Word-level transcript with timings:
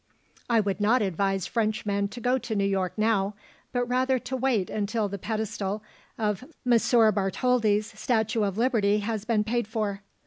"I 0.49 0.61
would 0.61 0.81
not 0.81 1.03
advise 1.03 1.45
Frenchmen 1.45 2.07
to 2.07 2.19
go 2.19 2.39
to 2.39 2.55
New 2.55 2.65
York 2.65 2.93
now, 2.97 3.35
but 3.71 3.85
rather 3.85 4.17
to 4.17 4.35
wait 4.35 4.67
until 4.71 5.07
the 5.07 5.19
pedestal 5.19 5.83
of 6.17 6.41
M. 6.65 6.79
Bartholdi's 7.13 7.99
Statue 7.99 8.41
of 8.43 8.57
Liberty 8.57 9.01
has 9.01 9.25
been 9.25 9.43
paid 9.43 9.67
for. 9.67 10.01